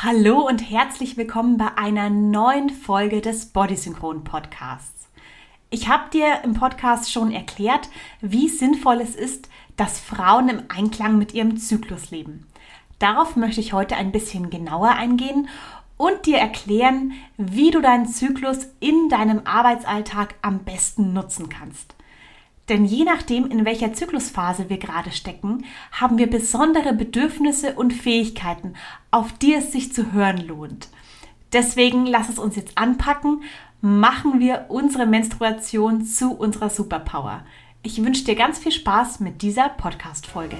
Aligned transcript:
Hallo 0.00 0.46
und 0.46 0.58
herzlich 0.58 1.16
willkommen 1.16 1.56
bei 1.56 1.76
einer 1.76 2.08
neuen 2.08 2.70
Folge 2.70 3.20
des 3.20 3.46
Bodysynchron 3.46 4.22
Podcasts. 4.22 5.08
Ich 5.70 5.88
habe 5.88 6.08
dir 6.12 6.42
im 6.44 6.54
Podcast 6.54 7.10
schon 7.10 7.32
erklärt, 7.32 7.88
wie 8.20 8.48
sinnvoll 8.48 9.00
es 9.00 9.16
ist, 9.16 9.48
dass 9.76 9.98
Frauen 9.98 10.50
im 10.50 10.62
Einklang 10.68 11.18
mit 11.18 11.34
ihrem 11.34 11.56
Zyklus 11.56 12.12
leben. 12.12 12.46
Darauf 13.00 13.34
möchte 13.34 13.60
ich 13.60 13.72
heute 13.72 13.96
ein 13.96 14.12
bisschen 14.12 14.50
genauer 14.50 14.90
eingehen 14.90 15.48
und 15.96 16.26
dir 16.26 16.38
erklären, 16.38 17.14
wie 17.36 17.72
du 17.72 17.80
deinen 17.80 18.06
Zyklus 18.06 18.68
in 18.78 19.08
deinem 19.08 19.40
Arbeitsalltag 19.46 20.36
am 20.42 20.60
besten 20.60 21.12
nutzen 21.12 21.48
kannst. 21.48 21.96
Denn 22.68 22.84
je 22.84 23.04
nachdem, 23.04 23.50
in 23.50 23.64
welcher 23.64 23.94
Zyklusphase 23.94 24.68
wir 24.68 24.78
gerade 24.78 25.10
stecken, 25.10 25.64
haben 25.92 26.18
wir 26.18 26.28
besondere 26.28 26.92
Bedürfnisse 26.92 27.74
und 27.74 27.92
Fähigkeiten, 27.92 28.74
auf 29.10 29.32
die 29.32 29.54
es 29.54 29.72
sich 29.72 29.92
zu 29.92 30.12
hören 30.12 30.46
lohnt. 30.46 30.88
Deswegen 31.52 32.04
lass 32.04 32.28
es 32.28 32.38
uns 32.38 32.56
jetzt 32.56 32.76
anpacken, 32.76 33.42
machen 33.80 34.38
wir 34.38 34.66
unsere 34.68 35.06
Menstruation 35.06 36.04
zu 36.04 36.32
unserer 36.32 36.68
Superpower. 36.68 37.42
Ich 37.82 38.04
wünsche 38.04 38.24
dir 38.24 38.34
ganz 38.34 38.58
viel 38.58 38.72
Spaß 38.72 39.20
mit 39.20 39.40
dieser 39.40 39.70
Podcast-Folge. 39.70 40.56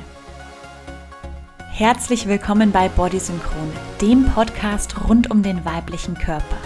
Herzlich 1.72 2.26
willkommen 2.26 2.72
bei 2.72 2.88
Body 2.88 3.20
Synchron, 3.20 3.70
dem 4.00 4.24
Podcast 4.24 5.08
rund 5.08 5.30
um 5.30 5.42
den 5.42 5.64
weiblichen 5.64 6.14
Körper. 6.14 6.56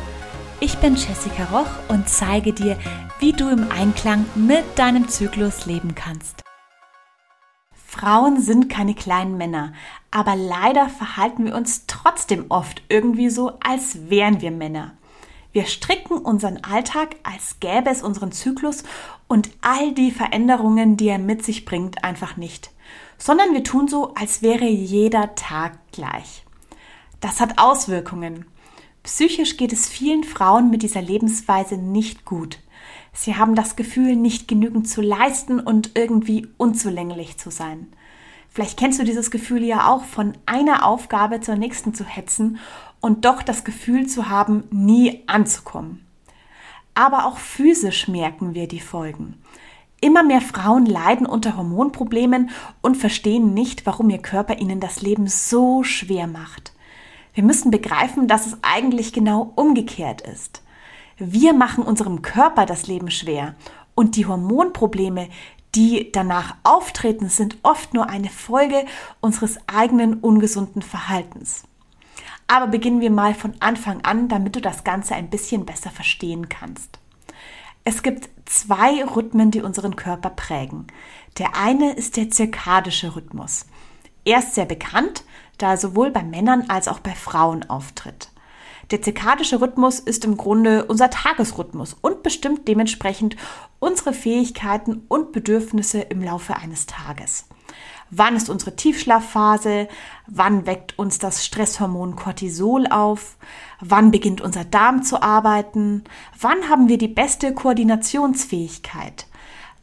Ich 0.64 0.78
bin 0.78 0.94
Jessica 0.94 1.42
Roch 1.46 1.66
und 1.88 2.08
zeige 2.08 2.52
dir, 2.52 2.78
wie 3.18 3.32
du 3.32 3.48
im 3.48 3.68
Einklang 3.72 4.24
mit 4.36 4.62
deinem 4.76 5.08
Zyklus 5.08 5.66
leben 5.66 5.96
kannst. 5.96 6.40
Frauen 7.74 8.40
sind 8.40 8.68
keine 8.68 8.94
kleinen 8.94 9.36
Männer, 9.36 9.72
aber 10.12 10.36
leider 10.36 10.88
verhalten 10.88 11.46
wir 11.46 11.56
uns 11.56 11.86
trotzdem 11.88 12.46
oft 12.48 12.80
irgendwie 12.88 13.28
so, 13.28 13.58
als 13.58 14.08
wären 14.08 14.40
wir 14.40 14.52
Männer. 14.52 14.92
Wir 15.50 15.66
stricken 15.66 16.18
unseren 16.18 16.62
Alltag, 16.62 17.16
als 17.24 17.58
gäbe 17.58 17.90
es 17.90 18.04
unseren 18.04 18.30
Zyklus 18.30 18.84
und 19.26 19.50
all 19.62 19.92
die 19.94 20.12
Veränderungen, 20.12 20.96
die 20.96 21.08
er 21.08 21.18
mit 21.18 21.44
sich 21.44 21.64
bringt, 21.64 22.04
einfach 22.04 22.36
nicht, 22.36 22.70
sondern 23.18 23.52
wir 23.52 23.64
tun 23.64 23.88
so, 23.88 24.14
als 24.14 24.42
wäre 24.42 24.66
jeder 24.66 25.34
Tag 25.34 25.72
gleich. 25.90 26.44
Das 27.18 27.40
hat 27.40 27.58
Auswirkungen. 27.58 28.44
Psychisch 29.02 29.56
geht 29.56 29.72
es 29.72 29.88
vielen 29.88 30.22
Frauen 30.22 30.70
mit 30.70 30.82
dieser 30.82 31.02
Lebensweise 31.02 31.76
nicht 31.76 32.24
gut. 32.24 32.60
Sie 33.12 33.36
haben 33.36 33.54
das 33.54 33.76
Gefühl, 33.76 34.16
nicht 34.16 34.48
genügend 34.48 34.88
zu 34.88 35.02
leisten 35.02 35.60
und 35.60 35.92
irgendwie 35.94 36.48
unzulänglich 36.56 37.36
zu 37.36 37.50
sein. 37.50 37.92
Vielleicht 38.48 38.78
kennst 38.78 39.00
du 39.00 39.04
dieses 39.04 39.30
Gefühl 39.30 39.64
ja 39.64 39.88
auch, 39.88 40.04
von 40.04 40.34
einer 40.46 40.86
Aufgabe 40.86 41.40
zur 41.40 41.56
nächsten 41.56 41.94
zu 41.94 42.04
hetzen 42.04 42.58
und 43.00 43.24
doch 43.24 43.42
das 43.42 43.64
Gefühl 43.64 44.06
zu 44.06 44.28
haben, 44.28 44.64
nie 44.70 45.22
anzukommen. 45.26 46.06
Aber 46.94 47.26
auch 47.26 47.38
physisch 47.38 48.08
merken 48.08 48.54
wir 48.54 48.68
die 48.68 48.80
Folgen. 48.80 49.42
Immer 50.00 50.22
mehr 50.22 50.40
Frauen 50.40 50.84
leiden 50.84 51.26
unter 51.26 51.56
Hormonproblemen 51.56 52.50
und 52.82 52.96
verstehen 52.96 53.54
nicht, 53.54 53.86
warum 53.86 54.10
ihr 54.10 54.18
Körper 54.18 54.58
ihnen 54.58 54.80
das 54.80 55.00
Leben 55.00 55.26
so 55.26 55.82
schwer 55.82 56.26
macht. 56.26 56.71
Wir 57.34 57.42
müssen 57.42 57.70
begreifen, 57.70 58.28
dass 58.28 58.46
es 58.46 58.58
eigentlich 58.62 59.12
genau 59.12 59.52
umgekehrt 59.56 60.20
ist. 60.20 60.62
Wir 61.16 61.52
machen 61.52 61.84
unserem 61.84 62.22
Körper 62.22 62.66
das 62.66 62.86
Leben 62.86 63.10
schwer 63.10 63.54
und 63.94 64.16
die 64.16 64.26
Hormonprobleme, 64.26 65.28
die 65.74 66.12
danach 66.12 66.56
auftreten, 66.64 67.28
sind 67.28 67.56
oft 67.62 67.94
nur 67.94 68.08
eine 68.08 68.28
Folge 68.28 68.84
unseres 69.20 69.58
eigenen 69.66 70.14
ungesunden 70.14 70.82
Verhaltens. 70.82 71.64
Aber 72.46 72.66
beginnen 72.66 73.00
wir 73.00 73.10
mal 73.10 73.34
von 73.34 73.54
Anfang 73.60 74.04
an, 74.04 74.28
damit 74.28 74.56
du 74.56 74.60
das 74.60 74.84
Ganze 74.84 75.14
ein 75.14 75.30
bisschen 75.30 75.64
besser 75.64 75.90
verstehen 75.90 76.50
kannst. 76.50 76.98
Es 77.84 78.02
gibt 78.02 78.28
zwei 78.44 79.02
Rhythmen, 79.04 79.50
die 79.50 79.62
unseren 79.62 79.96
Körper 79.96 80.30
prägen. 80.30 80.86
Der 81.38 81.56
eine 81.56 81.92
ist 81.94 82.16
der 82.16 82.30
zirkadische 82.30 83.16
Rhythmus. 83.16 83.66
Er 84.24 84.40
ist 84.40 84.54
sehr 84.54 84.66
bekannt, 84.66 85.24
da 85.62 85.76
sowohl 85.76 86.10
bei 86.10 86.22
Männern 86.22 86.64
als 86.68 86.88
auch 86.88 86.98
bei 86.98 87.14
Frauen 87.14 87.68
auftritt. 87.70 88.30
Der 88.90 89.00
zirkadische 89.00 89.60
Rhythmus 89.60 90.00
ist 90.00 90.24
im 90.24 90.36
Grunde 90.36 90.84
unser 90.84 91.08
Tagesrhythmus 91.08 91.96
und 92.00 92.22
bestimmt 92.22 92.68
dementsprechend 92.68 93.36
unsere 93.78 94.12
Fähigkeiten 94.12 95.02
und 95.08 95.32
Bedürfnisse 95.32 96.00
im 96.00 96.22
Laufe 96.22 96.56
eines 96.56 96.86
Tages. 96.86 97.46
Wann 98.10 98.36
ist 98.36 98.50
unsere 98.50 98.76
Tiefschlafphase? 98.76 99.88
Wann 100.26 100.66
weckt 100.66 100.98
uns 100.98 101.18
das 101.18 101.46
Stresshormon 101.46 102.14
Cortisol 102.14 102.86
auf? 102.86 103.38
Wann 103.80 104.10
beginnt 104.10 104.42
unser 104.42 104.66
Darm 104.66 105.02
zu 105.02 105.22
arbeiten? 105.22 106.04
Wann 106.38 106.68
haben 106.68 106.88
wir 106.90 106.98
die 106.98 107.08
beste 107.08 107.54
Koordinationsfähigkeit? 107.54 109.26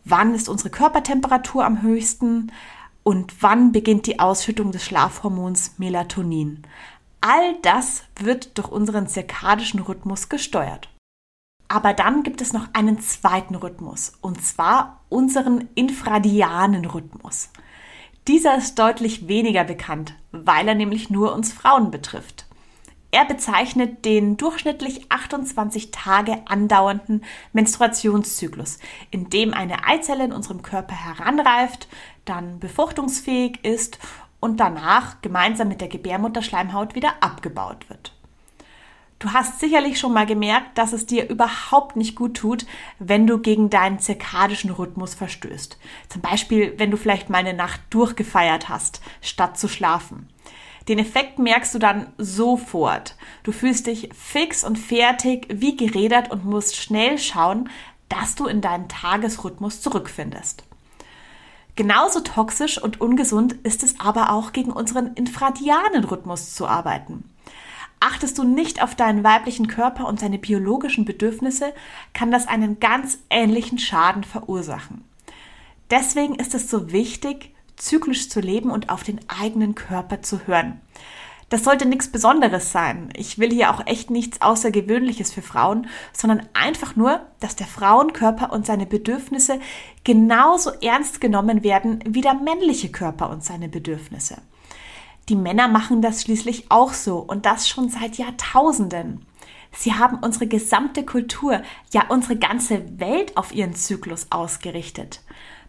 Wann 0.05 0.35
ist 0.35 0.47
unsere 0.47 0.69
Körpertemperatur 0.69 1.65
am 1.65 1.81
höchsten? 1.81 2.51
Und 3.09 3.41
wann 3.41 3.71
beginnt 3.71 4.05
die 4.05 4.19
Ausschüttung 4.19 4.71
des 4.71 4.85
Schlafhormons 4.85 5.79
Melatonin? 5.79 6.61
All 7.21 7.55
das 7.63 8.03
wird 8.19 8.55
durch 8.59 8.67
unseren 8.67 9.07
zirkadischen 9.07 9.79
Rhythmus 9.79 10.29
gesteuert. 10.29 10.89
Aber 11.67 11.93
dann 11.93 12.21
gibt 12.21 12.39
es 12.39 12.53
noch 12.53 12.67
einen 12.73 12.99
zweiten 12.99 13.55
Rhythmus, 13.55 14.13
und 14.21 14.45
zwar 14.45 14.99
unseren 15.09 15.69
infradianen 15.73 16.85
Rhythmus. 16.85 17.49
Dieser 18.27 18.55
ist 18.55 18.77
deutlich 18.77 19.27
weniger 19.27 19.63
bekannt, 19.63 20.13
weil 20.31 20.67
er 20.67 20.75
nämlich 20.75 21.09
nur 21.09 21.33
uns 21.33 21.51
Frauen 21.51 21.89
betrifft. 21.89 22.45
Er 23.11 23.25
bezeichnet 23.25 24.05
den 24.05 24.37
durchschnittlich 24.37 25.09
28 25.09 25.89
Tage 25.91 26.43
andauernden 26.45 27.23
Menstruationszyklus, 27.53 28.77
in 29.09 29.29
dem 29.29 29.53
eine 29.53 29.87
Eizelle 29.87 30.25
in 30.25 30.31
unserem 30.31 30.61
Körper 30.61 30.93
heranreift, 30.93 31.87
dann 32.25 32.59
befruchtungsfähig 32.59 33.63
ist 33.63 33.97
und 34.39 34.59
danach 34.59 35.21
gemeinsam 35.21 35.69
mit 35.69 35.81
der 35.81 35.87
Gebärmutterschleimhaut 35.87 36.93
wieder 36.93 37.13
abgebaut 37.21 37.89
wird. 37.89 38.13
Du 39.17 39.33
hast 39.33 39.59
sicherlich 39.59 39.99
schon 39.99 40.13
mal 40.13 40.25
gemerkt, 40.25 40.77
dass 40.77 40.93
es 40.93 41.05
dir 41.05 41.29
überhaupt 41.29 41.97
nicht 41.97 42.15
gut 42.15 42.37
tut, 42.37 42.65
wenn 42.99 43.27
du 43.27 43.39
gegen 43.39 43.69
deinen 43.69 43.99
zirkadischen 43.99 44.69
Rhythmus 44.69 45.13
verstößt. 45.13 45.77
Zum 46.07 46.21
Beispiel, 46.21 46.75
wenn 46.77 46.89
du 46.89 46.95
vielleicht 46.95 47.29
mal 47.29 47.39
eine 47.39 47.53
Nacht 47.53 47.81
durchgefeiert 47.89 48.69
hast, 48.69 49.01
statt 49.21 49.59
zu 49.59 49.67
schlafen. 49.67 50.29
Den 50.89 50.97
Effekt 50.97 51.37
merkst 51.37 51.75
du 51.75 51.79
dann 51.79 52.07
sofort. 52.17 53.15
Du 53.43 53.51
fühlst 53.51 53.85
dich 53.85 54.09
fix 54.13 54.63
und 54.63 54.77
fertig, 54.77 55.47
wie 55.51 55.77
gerädert 55.77 56.31
und 56.31 56.45
musst 56.45 56.75
schnell 56.75 57.19
schauen, 57.19 57.69
dass 58.09 58.33
du 58.33 58.47
in 58.47 58.59
deinen 58.59 58.89
Tagesrhythmus 58.89 59.81
zurückfindest. 59.81 60.63
Genauso 61.75 62.21
toxisch 62.21 62.81
und 62.81 62.99
ungesund 62.99 63.53
ist 63.63 63.83
es 63.83 63.99
aber 63.99 64.31
auch 64.31 64.51
gegen 64.51 64.71
unseren 64.71 65.13
infradianen 65.13 66.03
Rhythmus 66.03 66.55
zu 66.55 66.67
arbeiten. 66.67 67.23
Achtest 67.99 68.39
du 68.39 68.43
nicht 68.43 68.81
auf 68.81 68.95
deinen 68.95 69.23
weiblichen 69.23 69.67
Körper 69.67 70.07
und 70.07 70.19
seine 70.19 70.39
biologischen 70.39 71.05
Bedürfnisse, 71.05 71.71
kann 72.13 72.31
das 72.31 72.47
einen 72.47 72.79
ganz 72.79 73.19
ähnlichen 73.29 73.77
Schaden 73.77 74.23
verursachen. 74.23 75.03
Deswegen 75.91 76.35
ist 76.35 76.55
es 76.55 76.69
so 76.69 76.91
wichtig, 76.91 77.53
zyklisch 77.79 78.29
zu 78.29 78.39
leben 78.39 78.69
und 78.69 78.89
auf 78.89 79.03
den 79.03 79.19
eigenen 79.27 79.73
Körper 79.73 80.21
zu 80.21 80.45
hören. 80.45 80.81
Das 81.49 81.63
sollte 81.63 81.87
nichts 81.87 82.11
Besonderes 82.11 82.71
sein. 82.71 83.09
Ich 83.15 83.39
will 83.39 83.51
hier 83.51 83.71
auch 83.71 83.87
echt 83.87 84.11
nichts 84.11 84.39
Außergewöhnliches 84.41 85.33
für 85.33 85.41
Frauen, 85.41 85.87
sondern 86.13 86.47
einfach 86.53 86.95
nur, 86.95 87.21
dass 87.39 87.55
der 87.55 87.65
Frauenkörper 87.65 88.53
und 88.53 88.67
seine 88.67 88.85
Bedürfnisse 88.85 89.59
genauso 90.03 90.69
ernst 90.81 91.19
genommen 91.19 91.63
werden 91.63 92.03
wie 92.07 92.21
der 92.21 92.35
männliche 92.35 92.91
Körper 92.91 93.31
und 93.31 93.43
seine 93.43 93.67
Bedürfnisse. 93.67 94.37
Die 95.27 95.35
Männer 95.35 95.67
machen 95.67 96.03
das 96.03 96.21
schließlich 96.21 96.69
auch 96.69 96.93
so 96.93 97.17
und 97.17 97.47
das 97.47 97.67
schon 97.67 97.89
seit 97.89 98.17
Jahrtausenden. 98.17 99.25
Sie 99.71 99.93
haben 99.93 100.19
unsere 100.19 100.47
gesamte 100.47 101.03
Kultur, 101.05 101.61
ja 101.93 102.05
unsere 102.09 102.35
ganze 102.35 102.99
Welt 102.99 103.37
auf 103.37 103.53
ihren 103.53 103.75
Zyklus 103.75 104.27
ausgerichtet. 104.31 105.21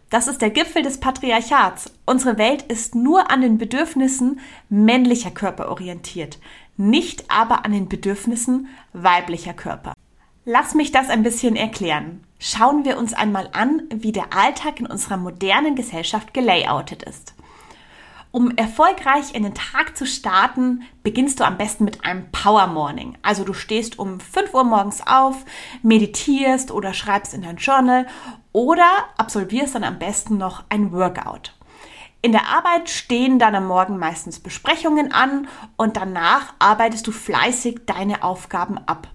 Das 0.09 0.27
ist 0.27 0.41
der 0.41 0.49
Gipfel 0.49 0.83
des 0.83 0.99
Patriarchats. 0.99 1.91
Unsere 2.05 2.37
Welt 2.37 2.63
ist 2.63 2.95
nur 2.95 3.31
an 3.31 3.41
den 3.41 3.57
Bedürfnissen 3.57 4.41
männlicher 4.69 5.31
Körper 5.31 5.69
orientiert, 5.69 6.37
nicht 6.75 7.31
aber 7.31 7.63
an 7.63 7.71
den 7.71 7.87
Bedürfnissen 7.87 8.67
weiblicher 8.91 9.53
Körper. 9.53 9.93
Lass 10.43 10.73
mich 10.73 10.91
das 10.91 11.09
ein 11.09 11.23
bisschen 11.23 11.55
erklären. 11.55 12.23
Schauen 12.39 12.83
wir 12.83 12.97
uns 12.97 13.13
einmal 13.13 13.49
an, 13.53 13.83
wie 13.93 14.11
der 14.11 14.33
Alltag 14.35 14.79
in 14.79 14.87
unserer 14.87 15.17
modernen 15.17 15.75
Gesellschaft 15.75 16.33
gelayoutet 16.33 17.03
ist. 17.03 17.35
Um 18.31 18.49
erfolgreich 18.57 19.35
in 19.35 19.43
den 19.43 19.53
Tag 19.53 19.97
zu 19.97 20.05
starten, 20.05 20.83
beginnst 21.03 21.39
du 21.39 21.45
am 21.45 21.57
besten 21.57 21.83
mit 21.83 22.05
einem 22.05 22.31
Power 22.31 22.67
Morning. 22.67 23.17
Also 23.21 23.43
du 23.43 23.53
stehst 23.53 23.99
um 23.99 24.21
5 24.21 24.53
Uhr 24.53 24.63
morgens 24.63 25.05
auf, 25.05 25.43
meditierst 25.83 26.71
oder 26.71 26.93
schreibst 26.93 27.33
in 27.33 27.41
dein 27.41 27.57
Journal 27.57 28.07
oder 28.53 28.89
absolvierst 29.17 29.75
dann 29.75 29.83
am 29.83 29.99
besten 29.99 30.37
noch 30.37 30.63
ein 30.69 30.91
Workout. 30.91 31.53
In 32.23 32.31
der 32.33 32.47
Arbeit 32.47 32.89
stehen 32.89 33.39
dann 33.39 33.55
am 33.55 33.65
Morgen 33.65 33.97
meistens 33.97 34.39
Besprechungen 34.39 35.11
an 35.11 35.47
und 35.75 35.97
danach 35.97 36.53
arbeitest 36.59 37.07
du 37.07 37.11
fleißig 37.11 37.81
deine 37.87 38.23
Aufgaben 38.23 38.77
ab. 38.77 39.07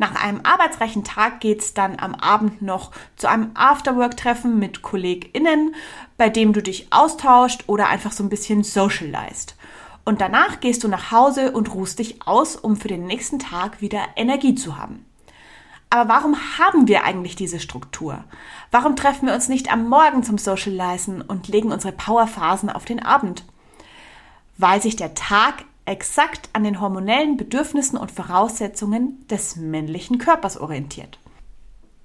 Nach 0.00 0.14
einem 0.14 0.40
arbeitsreichen 0.44 1.02
Tag 1.02 1.40
geht's 1.40 1.74
dann 1.74 1.98
am 1.98 2.14
Abend 2.14 2.62
noch 2.62 2.92
zu 3.16 3.28
einem 3.28 3.50
Afterwork-Treffen 3.54 4.56
mit 4.56 4.82
KollegInnen, 4.82 5.74
bei 6.16 6.28
dem 6.28 6.52
du 6.52 6.62
dich 6.62 6.92
austauscht 6.92 7.64
oder 7.66 7.88
einfach 7.88 8.12
so 8.12 8.22
ein 8.22 8.28
bisschen 8.28 8.62
socialized. 8.62 9.56
Und 10.04 10.20
danach 10.20 10.60
gehst 10.60 10.84
du 10.84 10.88
nach 10.88 11.10
Hause 11.10 11.50
und 11.50 11.74
ruhst 11.74 11.98
dich 11.98 12.26
aus, 12.26 12.54
um 12.54 12.76
für 12.76 12.88
den 12.88 13.06
nächsten 13.06 13.40
Tag 13.40 13.80
wieder 13.80 14.00
Energie 14.14 14.54
zu 14.54 14.78
haben. 14.78 15.04
Aber 15.90 16.08
warum 16.08 16.36
haben 16.58 16.86
wir 16.86 17.04
eigentlich 17.04 17.34
diese 17.34 17.60
Struktur? 17.60 18.24
Warum 18.70 18.96
treffen 18.96 19.26
wir 19.26 19.34
uns 19.34 19.48
nicht 19.48 19.72
am 19.72 19.88
Morgen 19.88 20.22
zum 20.22 20.36
Socializen 20.36 21.22
und 21.22 21.48
legen 21.48 21.72
unsere 21.72 21.92
Powerphasen 21.92 22.68
auf 22.68 22.84
den 22.84 23.02
Abend? 23.02 23.44
Weil 24.58 24.82
sich 24.82 24.96
der 24.96 25.14
Tag 25.14 25.64
exakt 25.86 26.50
an 26.52 26.64
den 26.64 26.80
hormonellen 26.80 27.38
Bedürfnissen 27.38 27.96
und 27.96 28.12
Voraussetzungen 28.12 29.26
des 29.28 29.56
männlichen 29.56 30.18
Körpers 30.18 30.58
orientiert. 30.58 31.18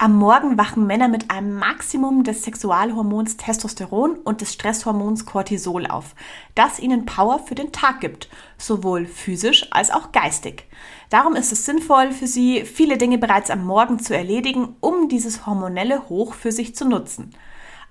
Am 0.04 0.18
Morgen 0.18 0.58
wachen 0.58 0.86
Männer 0.86 1.08
mit 1.08 1.32
einem 1.32 1.54
Maximum 1.54 2.26
des 2.26 2.44
Sexualhormons 2.44 3.38
Testosteron 3.38 4.18
und 4.18 4.42
des 4.42 4.52
Stresshormons 4.52 5.26
Cortisol 5.26 5.88
auf, 5.88 6.14
das 6.56 6.80
ihnen 6.80 7.06
Power 7.06 7.40
für 7.40 7.56
den 7.56 7.72
Tag 7.72 8.02
gibt, 8.02 8.28
sowohl 8.58 9.06
physisch 9.06 9.66
als 9.72 9.92
auch 9.92 10.12
geistig. 10.12 10.66
Darum 11.10 11.36
ist 11.36 11.54
es 11.54 11.64
sinnvoll 11.64 12.12
für 12.12 12.28
sie, 12.28 12.66
viele 12.66 12.98
Dinge 12.98 13.18
bereits 13.18 13.50
am 13.50 13.66
Morgen 13.66 13.98
zu 13.98 14.14
erledigen, 14.14 14.76
um 14.82 15.08
dieses 15.08 15.46
hormonelle 15.46 16.10
Hoch 16.10 16.34
für 16.34 16.52
sich 16.52 16.76
zu 16.76 16.84
nutzen. 16.84 17.34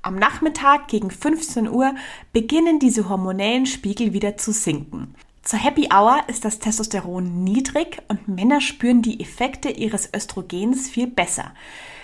Am 0.03 0.17
Nachmittag 0.17 0.88
gegen 0.88 1.11
15 1.11 1.67
Uhr 1.67 1.94
beginnen 2.35 2.79
diese 2.79 3.08
hormonellen 3.08 3.65
Spiegel 3.65 4.12
wieder 4.12 4.37
zu 4.37 4.53
sinken. 4.53 5.15
Zur 5.44 5.58
Happy 5.58 5.88
Hour 5.91 6.20
ist 6.29 6.44
das 6.44 6.58
Testosteron 6.58 7.43
niedrig 7.43 8.03
und 8.08 8.29
Männer 8.29 8.61
spüren 8.61 9.00
die 9.00 9.19
Effekte 9.19 9.70
ihres 9.70 10.11
Östrogens 10.15 10.91
viel 10.91 11.06
besser. 11.06 11.53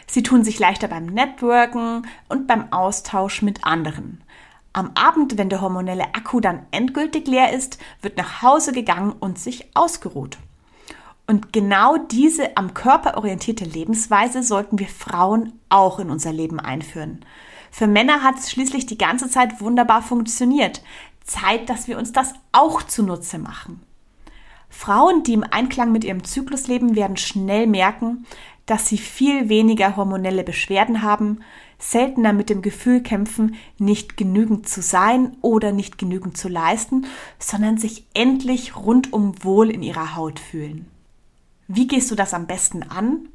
Sie 0.08 0.22
tun 0.22 0.42
sich 0.42 0.58
leichter 0.58 0.88
beim 0.88 1.06
Networken 1.06 2.06
und 2.28 2.46
beim 2.46 2.72
Austausch 2.72 3.42
mit 3.42 3.64
anderen. 3.64 4.24
Am 4.72 4.90
Abend, 4.94 5.38
wenn 5.38 5.50
der 5.50 5.60
hormonelle 5.60 6.14
Akku 6.14 6.40
dann 6.40 6.66
endgültig 6.70 7.26
leer 7.26 7.52
ist, 7.52 7.78
wird 8.00 8.16
nach 8.16 8.42
Hause 8.42 8.72
gegangen 8.72 9.12
und 9.12 9.38
sich 9.38 9.70
ausgeruht. 9.74 10.38
Und 11.26 11.52
genau 11.52 11.98
diese 11.98 12.56
am 12.56 12.72
Körper 12.72 13.18
orientierte 13.18 13.66
Lebensweise 13.66 14.42
sollten 14.42 14.78
wir 14.78 14.88
Frauen 14.88 15.52
auch 15.68 15.98
in 15.98 16.10
unser 16.10 16.32
Leben 16.32 16.58
einführen. 16.58 17.24
Für 17.70 17.86
Männer 17.86 18.22
hat 18.22 18.38
es 18.38 18.50
schließlich 18.50 18.86
die 18.86 18.96
ganze 18.96 19.28
Zeit 19.28 19.60
wunderbar 19.60 20.00
funktioniert. 20.00 20.82
Zeit, 21.24 21.68
dass 21.68 21.86
wir 21.86 21.98
uns 21.98 22.12
das 22.12 22.32
auch 22.52 22.82
zunutze 22.82 23.38
machen. 23.38 23.82
Frauen, 24.70 25.22
die 25.22 25.34
im 25.34 25.44
Einklang 25.44 25.92
mit 25.92 26.04
ihrem 26.04 26.24
Zyklus 26.24 26.66
leben, 26.66 26.94
werden 26.96 27.16
schnell 27.18 27.66
merken, 27.66 28.26
dass 28.68 28.86
sie 28.86 28.98
viel 28.98 29.48
weniger 29.48 29.96
hormonelle 29.96 30.44
Beschwerden 30.44 31.02
haben, 31.02 31.40
seltener 31.78 32.32
mit 32.32 32.50
dem 32.50 32.60
Gefühl 32.60 33.02
kämpfen, 33.02 33.56
nicht 33.78 34.16
genügend 34.16 34.68
zu 34.68 34.82
sein 34.82 35.36
oder 35.40 35.72
nicht 35.72 35.96
genügend 35.96 36.36
zu 36.36 36.48
leisten, 36.48 37.06
sondern 37.38 37.78
sich 37.78 38.06
endlich 38.14 38.76
rundum 38.76 39.42
wohl 39.42 39.70
in 39.70 39.82
ihrer 39.82 40.16
Haut 40.16 40.38
fühlen. 40.38 40.86
Wie 41.66 41.86
gehst 41.86 42.10
du 42.10 42.14
das 42.14 42.34
am 42.34 42.46
besten 42.46 42.82
an? 42.82 43.28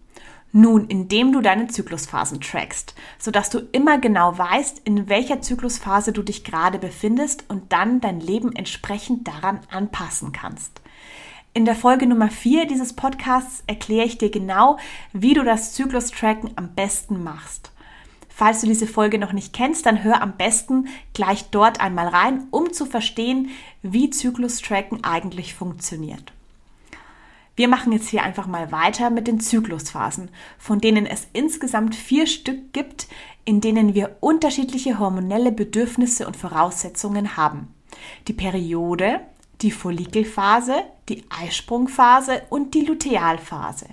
Nun, 0.51 0.85
indem 0.85 1.33
du 1.33 1.41
deine 1.41 1.67
Zyklusphasen 1.67 2.39
trackst, 2.39 2.93
sodass 3.17 3.49
du 3.49 3.57
immer 3.71 3.97
genau 3.97 4.37
weißt, 4.37 4.81
in 4.85 5.09
welcher 5.09 5.41
Zyklusphase 5.41 6.11
du 6.11 6.21
dich 6.21 6.43
gerade 6.43 6.77
befindest 6.77 7.45
und 7.47 7.73
dann 7.73 8.01
dein 8.01 8.19
Leben 8.19 8.55
entsprechend 8.55 9.27
daran 9.27 9.61
anpassen 9.71 10.31
kannst. 10.31 10.82
In 11.55 11.65
der 11.65 11.75
Folge 11.75 12.07
Nummer 12.07 12.31
4 12.31 12.65
dieses 12.65 12.93
Podcasts 12.93 13.63
erkläre 13.67 14.07
ich 14.07 14.17
dir 14.17 14.31
genau, 14.31 14.77
wie 15.11 15.35
du 15.35 15.43
das 15.43 15.73
Zyklus-Tracken 15.73 16.49
am 16.55 16.73
besten 16.73 17.23
machst. 17.23 17.71
Falls 18.27 18.61
du 18.61 18.67
diese 18.67 18.87
Folge 18.87 19.19
noch 19.19 19.33
nicht 19.33 19.53
kennst, 19.53 19.85
dann 19.85 20.03
hör 20.03 20.23
am 20.23 20.35
besten 20.35 20.87
gleich 21.13 21.51
dort 21.51 21.79
einmal 21.79 22.07
rein, 22.07 22.47
um 22.49 22.73
zu 22.73 22.87
verstehen, 22.87 23.51
wie 23.83 24.09
Zyklus-Tracken 24.09 25.03
eigentlich 25.03 25.53
funktioniert. 25.53 26.33
Wir 27.55 27.67
machen 27.67 27.93
jetzt 27.93 28.09
hier 28.09 28.23
einfach 28.23 28.47
mal 28.47 28.71
weiter 28.71 29.11
mit 29.11 29.27
den 29.27 29.39
Zyklusphasen, 29.39 30.31
von 30.57 30.81
denen 30.81 31.05
es 31.05 31.27
insgesamt 31.33 31.93
vier 31.93 32.25
Stück 32.25 32.73
gibt, 32.73 33.07
in 33.45 33.61
denen 33.61 33.93
wir 33.93 34.17
unterschiedliche 34.21 34.97
hormonelle 34.97 35.51
Bedürfnisse 35.51 36.25
und 36.25 36.35
Voraussetzungen 36.35 37.37
haben. 37.37 37.67
Die 38.27 38.33
Periode, 38.33 39.21
die 39.61 39.71
Follikelphase, 39.71 40.75
die 41.09 41.23
Eisprungphase 41.29 42.41
und 42.49 42.73
die 42.73 42.85
Lutealphase. 42.85 43.87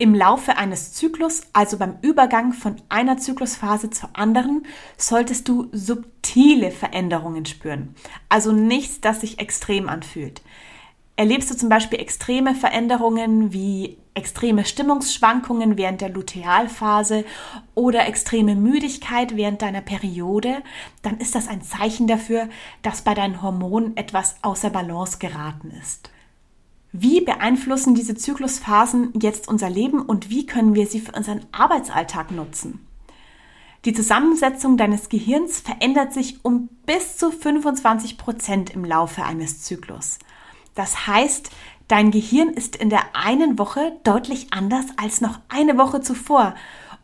Im 0.00 0.14
Laufe 0.14 0.56
eines 0.56 0.92
Zyklus, 0.92 1.42
also 1.52 1.76
beim 1.76 1.96
Übergang 2.02 2.52
von 2.52 2.76
einer 2.88 3.18
Zyklusphase 3.18 3.90
zur 3.90 4.10
anderen, 4.12 4.64
solltest 4.96 5.48
du 5.48 5.68
subtile 5.72 6.70
Veränderungen 6.70 7.46
spüren, 7.46 7.96
also 8.28 8.52
nichts, 8.52 9.00
das 9.00 9.22
sich 9.22 9.40
extrem 9.40 9.88
anfühlt. 9.88 10.42
Erlebst 11.16 11.50
du 11.50 11.56
zum 11.56 11.68
Beispiel 11.68 11.98
extreme 11.98 12.54
Veränderungen 12.54 13.52
wie 13.52 13.98
extreme 14.18 14.64
Stimmungsschwankungen 14.64 15.78
während 15.78 16.00
der 16.00 16.10
Lutealphase 16.10 17.24
oder 17.74 18.06
extreme 18.06 18.54
Müdigkeit 18.54 19.36
während 19.36 19.62
deiner 19.62 19.80
Periode, 19.80 20.62
dann 21.02 21.18
ist 21.18 21.34
das 21.34 21.48
ein 21.48 21.62
Zeichen 21.62 22.06
dafür, 22.06 22.48
dass 22.82 23.02
bei 23.02 23.14
deinen 23.14 23.40
Hormonen 23.40 23.96
etwas 23.96 24.36
außer 24.42 24.70
Balance 24.70 25.18
geraten 25.18 25.70
ist. 25.80 26.10
Wie 26.92 27.20
beeinflussen 27.20 27.94
diese 27.94 28.14
Zyklusphasen 28.14 29.12
jetzt 29.20 29.46
unser 29.46 29.70
Leben 29.70 30.02
und 30.02 30.30
wie 30.30 30.46
können 30.46 30.74
wir 30.74 30.86
sie 30.86 31.00
für 31.00 31.12
unseren 31.12 31.46
Arbeitsalltag 31.52 32.30
nutzen? 32.30 32.84
Die 33.84 33.92
Zusammensetzung 33.92 34.76
deines 34.76 35.08
Gehirns 35.08 35.60
verändert 35.60 36.12
sich 36.12 36.44
um 36.44 36.68
bis 36.84 37.16
zu 37.16 37.30
25 37.30 38.18
Prozent 38.18 38.70
im 38.70 38.84
Laufe 38.84 39.22
eines 39.22 39.62
Zyklus. 39.62 40.18
Das 40.74 41.06
heißt, 41.06 41.50
dein 41.88 42.10
Gehirn 42.10 42.50
ist 42.50 42.76
in 42.76 42.90
der 42.90 43.02
einen 43.14 43.58
Woche 43.58 43.92
deutlich 44.04 44.52
anders 44.52 44.86
als 44.96 45.20
noch 45.20 45.40
eine 45.48 45.76
Woche 45.76 46.00
zuvor. 46.00 46.54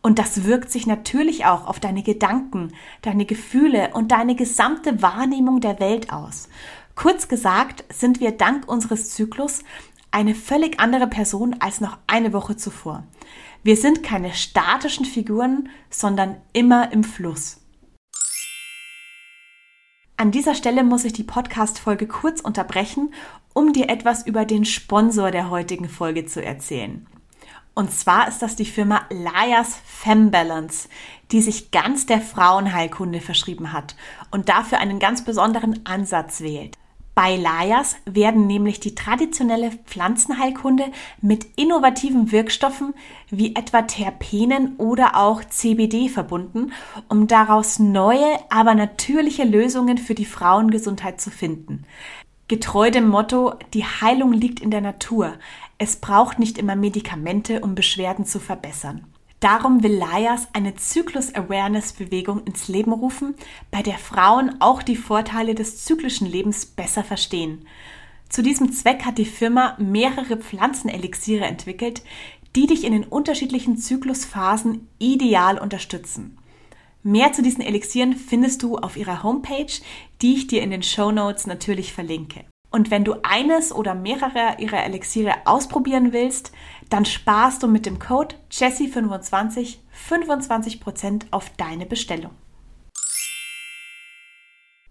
Und 0.03 0.19
das 0.19 0.45
wirkt 0.45 0.71
sich 0.71 0.87
natürlich 0.87 1.47
auch 1.47 1.67
auf 1.67 1.81
deine 1.81 2.03
Gedanken, 2.03 2.73
deine 3.03 3.25
Gefühle 3.25 3.91
und 3.95 4.13
deine 4.13 4.35
gesamte 4.35 5.01
Wahrnehmung 5.01 5.61
der 5.61 5.81
Welt 5.81 6.13
aus. 6.13 6.49
Kurz 6.95 7.27
gesagt 7.27 7.85
sind 7.93 8.21
wir 8.21 8.33
dank 8.33 8.69
unseres 8.69 9.11
Zyklus 9.11 9.65
eine 10.11 10.35
völlig 10.35 10.79
andere 10.79 11.09
Person 11.09 11.57
als 11.59 11.81
noch 11.81 11.99
eine 12.07 12.33
Woche 12.33 12.57
zuvor. 12.57 13.03
Wir 13.65 13.77
sind 13.77 14.03
keine 14.03 14.33
statischen 14.33 15.07
Figuren, 15.07 15.71
sondern 15.91 16.37
immer 16.53 16.93
im 16.93 17.03
Fluss. 17.03 17.64
An 20.17 20.31
dieser 20.31 20.55
Stelle 20.55 20.85
muss 20.85 21.05
ich 21.05 21.13
die 21.13 21.25
Podcast-Folge 21.25 22.07
kurz 22.07 22.41
unterbrechen, 22.41 23.13
um 23.53 23.73
dir 23.73 23.89
etwas 23.89 24.25
über 24.25 24.45
den 24.45 24.65
Sponsor 24.65 25.33
der 25.33 25.51
heutigen 25.51 25.89
Folge 25.89 26.25
zu 26.25 26.43
erzählen. 26.43 27.05
Und 27.75 27.93
zwar 27.93 28.29
ist 28.29 28.41
das 28.41 28.55
die 28.55 28.65
Firma 28.65 29.03
Lias 29.11 29.77
Fembalance, 29.85 30.89
die 31.33 31.43
sich 31.43 31.73
ganz 31.73 32.07
der 32.07 32.21
Frauenheilkunde 32.21 33.21
verschrieben 33.21 33.73
hat 33.73 33.97
und 34.31 34.49
dafür 34.49 34.79
einen 34.79 35.01
ganz 35.01 35.25
besonderen 35.25 35.85
Ansatz 35.85 36.41
wählt. 36.41 36.79
Bei 37.15 37.37
Layas 37.37 37.97
werden 38.07 38.49
nämlich 38.49 38.81
die 38.81 38.97
traditionelle 38.97 39.71
Pflanzenheilkunde 39.71 40.87
mit 41.21 41.47
innovativen 41.57 42.33
Wirkstoffen 42.33 42.93
wie 43.31 43.55
etwa 43.55 43.83
Terpenen 43.83 44.75
oder 44.79 45.17
auch 45.17 45.45
CBD 45.45 46.09
verbunden, 46.09 46.73
um 47.09 47.29
daraus 47.29 47.79
neue, 47.79 48.39
aber 48.51 48.75
natürliche 48.75 49.45
Lösungen 49.45 49.99
für 49.99 50.17
die 50.17 50.25
Frauengesundheit 50.25 51.21
zu 51.21 51.31
finden. 51.31 51.85
Getreu 52.49 52.91
dem 52.91 53.09
Motto, 53.09 53.55
die 53.75 53.85
Heilung 53.85 54.33
liegt 54.33 54.61
in 54.61 54.73
der 54.73 54.81
Natur. 54.81 55.35
Es 55.79 55.97
braucht 55.97 56.41
nicht 56.41 56.59
immer 56.59 56.75
Medikamente, 56.75 57.61
um 57.61 57.77
Beschwerden 57.77 58.27
zu 58.27 58.41
verbessern. 58.41 59.07
Darum 59.45 59.83
will 59.83 59.93
Layas 59.93 60.49
eine 60.55 60.75
Zyklus-Awareness-Bewegung 60.75 62.45
ins 62.45 62.69
Leben 62.69 62.95
rufen, 62.95 63.35
bei 63.71 63.83
der 63.83 63.99
Frauen 63.99 64.57
auch 64.61 64.83
die 64.83 64.97
Vorteile 64.97 65.55
des 65.55 65.85
zyklischen 65.85 66.27
Lebens 66.27 66.65
besser 66.65 67.05
verstehen. 67.05 67.67
Zu 68.31 68.41
diesem 68.41 68.73
Zweck 68.73 69.05
hat 69.05 69.19
die 69.19 69.27
Firma 69.27 69.77
mehrere 69.79 70.39
Pflanzenelixiere 70.39 71.45
entwickelt, 71.45 72.01
die 72.57 72.67
dich 72.67 72.85
in 72.85 72.95
den 72.95 73.05
unterschiedlichen 73.05 73.77
Zyklusphasen 73.77 74.89
ideal 74.99 75.59
unterstützen. 75.59 76.39
Mehr 77.03 77.35
zu 77.35 77.43
diesen 77.43 77.61
Elixieren 77.61 78.17
findest 78.17 78.63
du 78.63 78.79
auf 78.79 78.97
ihrer 78.97 79.23
Homepage, 79.23 79.75
die 80.23 80.37
ich 80.37 80.47
dir 80.47 80.63
in 80.63 80.71
den 80.71 80.83
Show 80.83 81.11
Notes 81.11 81.47
natürlich 81.47 81.93
verlinke. 81.93 82.47
Und 82.75 82.91
wenn 82.91 83.05
du 83.05 83.15
eines 83.23 83.73
oder 83.73 83.95
mehrere 83.95 84.57
ihrer 84.59 84.83
Elixiere 84.83 85.35
ausprobieren 85.45 86.13
willst, 86.13 86.51
dann 86.91 87.05
sparst 87.05 87.63
du 87.63 87.69
mit 87.69 87.87
dem 87.87 87.99
Code 87.99 88.35
Jessie25 88.51 89.79
25% 90.09 91.27
auf 91.31 91.51
deine 91.57 91.87
Bestellung. 91.87 92.33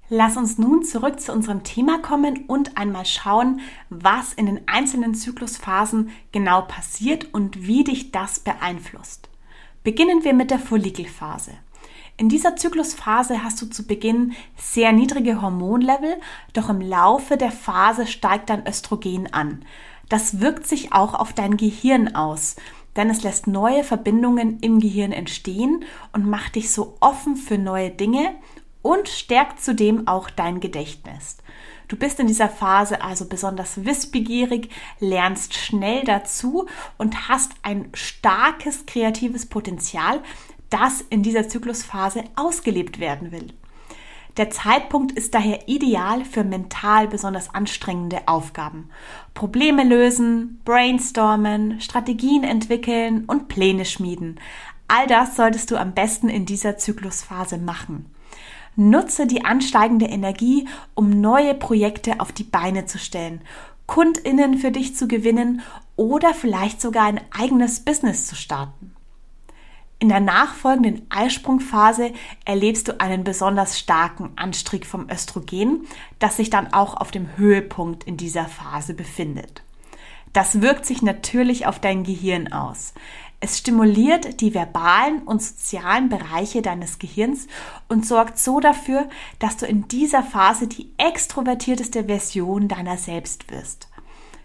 Lass 0.10 0.38
uns 0.38 0.58
nun 0.58 0.84
zurück 0.84 1.20
zu 1.20 1.32
unserem 1.32 1.64
Thema 1.64 1.98
kommen 2.00 2.46
und 2.48 2.78
einmal 2.78 3.06
schauen, 3.06 3.62
was 3.90 4.34
in 4.34 4.46
den 4.46 4.68
einzelnen 4.68 5.16
Zyklusphasen 5.16 6.12
genau 6.32 6.62
passiert 6.62 7.34
und 7.34 7.66
wie 7.66 7.84
dich 7.84 8.12
das 8.12 8.40
beeinflusst. 8.40 9.30
Beginnen 9.84 10.24
wir 10.24 10.34
mit 10.34 10.52
der 10.52 10.60
Follikelphase. 10.60 11.52
In 12.16 12.30
dieser 12.30 12.56
Zyklusphase 12.56 13.44
hast 13.44 13.60
du 13.62 13.66
zu 13.66 13.88
Beginn 13.88 14.34
sehr 14.56 14.92
niedrige 14.92 15.42
Hormonlevel, 15.42 16.18
doch 16.54 16.70
im 16.70 16.80
Laufe 16.80 17.38
der 17.38 17.52
Phase 17.52 18.06
steigt 18.06 18.52
dein 18.52 18.68
Östrogen 18.68 19.34
an. 19.34 19.66
Das 20.10 20.40
wirkt 20.40 20.68
sich 20.68 20.94
auch 20.94 21.14
auf 21.14 21.34
dein 21.34 21.58
Gehirn 21.58 22.16
aus, 22.16 22.56
denn 22.96 23.10
es 23.10 23.24
lässt 23.24 23.48
neue 23.48 23.84
Verbindungen 23.84 24.60
im 24.60 24.80
Gehirn 24.80 25.12
entstehen 25.12 25.86
und 26.12 26.30
macht 26.30 26.56
dich 26.56 26.72
so 26.72 26.98
offen 27.00 27.36
für 27.36 27.58
neue 27.58 27.90
Dinge 27.90 28.36
und 28.82 29.08
stärkt 29.10 29.64
zudem 29.64 30.08
auch 30.08 30.30
dein 30.30 30.60
Gedächtnis. 30.60 31.38
Du 31.88 31.96
bist 31.96 32.20
in 32.20 32.28
dieser 32.28 32.50
Phase 32.50 33.02
also 33.02 33.26
besonders 33.26 33.86
wissbegierig, 33.86 34.70
lernst 35.00 35.54
schnell 35.54 36.04
dazu 36.04 36.68
und 36.98 37.30
hast 37.30 37.52
ein 37.62 37.90
starkes 37.94 38.86
kreatives 38.86 39.46
Potenzial, 39.46 40.22
das 40.70 41.02
in 41.10 41.24
dieser 41.24 41.48
Zyklusphase 41.48 42.24
ausgelebt 42.36 43.00
werden 43.00 43.32
will. 43.32 43.54
Der 44.38 44.50
Zeitpunkt 44.50 45.12
ist 45.12 45.36
daher 45.36 45.68
ideal 45.68 46.26
für 46.26 46.44
mental 46.44 47.08
besonders 47.08 47.54
anstrengende 47.54 48.28
Aufgaben. 48.28 48.90
Probleme 49.36 49.84
lösen, 49.84 50.60
brainstormen, 50.66 51.80
Strategien 51.80 52.44
entwickeln 52.44 53.26
und 53.26 53.48
Pläne 53.48 53.86
schmieden. 53.86 54.40
All 54.88 55.06
das 55.06 55.36
solltest 55.36 55.70
du 55.70 55.78
am 55.78 55.94
besten 55.94 56.30
in 56.30 56.46
dieser 56.46 56.78
Zyklusphase 56.78 57.60
machen. 57.60 58.08
Nutze 58.76 59.28
die 59.28 59.46
ansteigende 59.46 60.06
Energie, 60.06 60.68
um 60.96 61.22
neue 61.22 61.54
Projekte 61.54 62.20
auf 62.20 62.32
die 62.32 62.44
Beine 62.44 62.88
zu 62.88 62.98
stellen, 62.98 63.42
Kundinnen 63.86 64.58
für 64.58 64.72
dich 64.72 64.96
zu 64.96 65.08
gewinnen 65.08 65.62
oder 65.96 66.34
vielleicht 66.34 66.82
sogar 66.82 67.06
ein 67.06 67.22
eigenes 67.32 67.82
Business 67.82 68.26
zu 68.26 68.36
starten. 68.36 68.93
In 70.04 70.10
der 70.10 70.20
nachfolgenden 70.20 71.08
Eisprungphase 71.10 72.12
erlebst 72.44 72.90
du 72.90 73.00
einen 73.00 73.24
besonders 73.24 73.80
starken 73.80 74.32
Anstieg 74.36 74.86
vom 74.86 75.10
Östrogen, 75.10 75.88
das 76.20 76.36
sich 76.36 76.50
dann 76.50 76.74
auch 76.74 76.98
auf 76.98 77.10
dem 77.10 77.38
Höhepunkt 77.38 78.04
in 78.04 78.18
dieser 78.18 78.44
Phase 78.44 78.96
befindet. 78.96 79.64
Das 80.34 80.60
wirkt 80.60 80.86
sich 80.86 81.04
natürlich 81.04 81.68
auf 81.68 81.80
dein 81.80 82.04
Gehirn 82.04 82.52
aus. 82.52 82.94
Es 83.40 83.60
stimuliert 83.60 84.42
die 84.42 84.54
verbalen 84.54 85.20
und 85.20 85.42
sozialen 85.42 86.10
Bereiche 86.10 86.62
deines 86.62 87.00
Gehirns 87.00 87.48
und 87.88 88.06
sorgt 88.06 88.38
so 88.38 88.60
dafür, 88.60 89.08
dass 89.40 89.56
du 89.56 89.66
in 89.66 89.88
dieser 89.88 90.22
Phase 90.22 90.68
die 90.68 90.92
extrovertierteste 90.98 92.04
Version 92.04 92.68
deiner 92.68 92.98
selbst 92.98 93.50
wirst. 93.50 93.88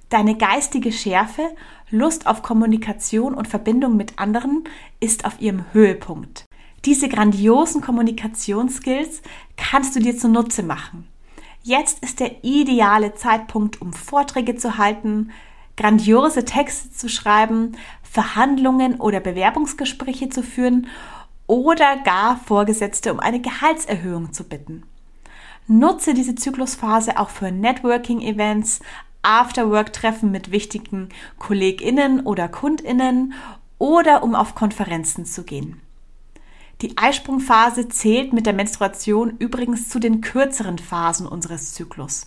Deine 0.08 0.36
geistige 0.36 0.90
Schärfe, 0.90 1.54
Lust 1.90 2.26
auf 2.26 2.42
Kommunikation 2.42 3.34
und 3.34 3.46
Verbindung 3.46 3.96
mit 3.96 4.18
anderen 4.18 4.64
ist 5.00 5.26
auf 5.26 5.40
ihrem 5.40 5.64
Höhepunkt. 5.72 6.46
Diese 6.84 7.08
grandiosen 7.08 7.82
Kommunikationsskills 7.82 9.20
kannst 9.56 9.96
du 9.96 10.00
dir 10.00 10.16
zunutze 10.16 10.62
machen. 10.62 11.06
Jetzt 11.62 12.02
ist 12.02 12.20
der 12.20 12.42
ideale 12.42 13.14
Zeitpunkt, 13.14 13.82
um 13.82 13.92
Vorträge 13.92 14.56
zu 14.56 14.78
halten, 14.78 15.30
grandiose 15.76 16.44
Texte 16.46 16.90
zu 16.90 17.10
schreiben, 17.10 17.76
Verhandlungen 18.02 19.00
oder 19.00 19.20
Bewerbungsgespräche 19.20 20.30
zu 20.30 20.42
führen 20.42 20.86
oder 21.46 21.96
gar 22.04 22.38
Vorgesetzte 22.38 23.12
um 23.12 23.20
eine 23.20 23.40
Gehaltserhöhung 23.40 24.32
zu 24.32 24.44
bitten. 24.44 24.84
Nutze 25.66 26.14
diese 26.14 26.34
Zyklusphase 26.34 27.18
auch 27.18 27.28
für 27.28 27.52
Networking-Events, 27.52 28.80
After-Work-Treffen 29.28 30.30
mit 30.30 30.50
wichtigen 30.50 31.10
KollegInnen 31.38 32.20
oder 32.24 32.48
KundInnen 32.48 33.34
oder 33.78 34.22
um 34.22 34.34
auf 34.34 34.54
Konferenzen 34.54 35.26
zu 35.26 35.44
gehen. 35.44 35.80
Die 36.80 36.96
Eisprungphase 36.96 37.88
zählt 37.88 38.32
mit 38.32 38.46
der 38.46 38.52
Menstruation 38.54 39.36
übrigens 39.38 39.88
zu 39.88 39.98
den 39.98 40.20
kürzeren 40.20 40.78
Phasen 40.78 41.26
unseres 41.26 41.74
Zyklus. 41.74 42.24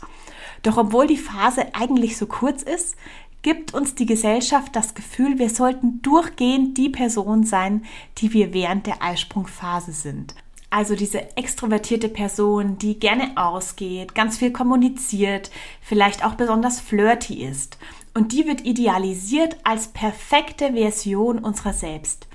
Doch 0.61 0.77
obwohl 0.77 1.07
die 1.07 1.17
Phase 1.17 1.73
eigentlich 1.73 2.17
so 2.17 2.27
kurz 2.27 2.61
ist, 2.61 2.95
gibt 3.41 3.73
uns 3.73 3.95
die 3.95 4.05
Gesellschaft 4.05 4.75
das 4.75 4.93
Gefühl, 4.93 5.39
wir 5.39 5.49
sollten 5.49 6.01
durchgehend 6.01 6.77
die 6.77 6.89
Person 6.89 7.43
sein, 7.43 7.83
die 8.19 8.33
wir 8.33 8.53
während 8.53 8.85
der 8.85 9.01
Eisprungphase 9.01 9.93
sind. 9.93 10.35
Also 10.73 10.95
diese 10.95 11.35
extrovertierte 11.35 12.07
Person, 12.07 12.77
die 12.77 12.97
gerne 12.97 13.33
ausgeht, 13.35 14.15
ganz 14.15 14.37
viel 14.37 14.51
kommuniziert, 14.51 15.51
vielleicht 15.81 16.25
auch 16.25 16.35
besonders 16.35 16.79
flirty 16.79 17.43
ist. 17.43 17.77
Und 18.13 18.31
die 18.31 18.47
wird 18.47 18.65
idealisiert 18.65 19.57
als 19.65 19.89
perfekte 19.89 20.71
Version 20.71 21.39
unserer 21.39 21.73
selbst. 21.73 22.27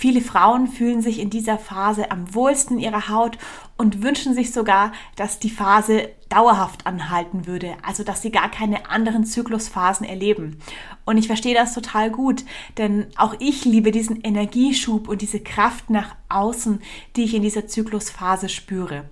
Viele 0.00 0.22
Frauen 0.22 0.66
fühlen 0.66 1.02
sich 1.02 1.18
in 1.18 1.28
dieser 1.28 1.58
Phase 1.58 2.10
am 2.10 2.34
wohlsten 2.34 2.78
ihrer 2.78 3.10
Haut 3.10 3.36
und 3.76 4.02
wünschen 4.02 4.32
sich 4.32 4.50
sogar, 4.50 4.92
dass 5.14 5.40
die 5.40 5.50
Phase 5.50 6.08
dauerhaft 6.30 6.86
anhalten 6.86 7.46
würde, 7.46 7.76
also 7.86 8.02
dass 8.02 8.22
sie 8.22 8.30
gar 8.30 8.50
keine 8.50 8.88
anderen 8.88 9.26
Zyklusphasen 9.26 10.06
erleben. 10.06 10.58
Und 11.04 11.18
ich 11.18 11.26
verstehe 11.26 11.52
das 11.54 11.74
total 11.74 12.10
gut, 12.10 12.46
denn 12.78 13.08
auch 13.18 13.34
ich 13.40 13.66
liebe 13.66 13.90
diesen 13.90 14.22
Energieschub 14.22 15.06
und 15.06 15.20
diese 15.20 15.40
Kraft 15.40 15.90
nach 15.90 16.16
außen, 16.30 16.80
die 17.16 17.24
ich 17.24 17.34
in 17.34 17.42
dieser 17.42 17.66
Zyklusphase 17.66 18.48
spüre. 18.48 19.04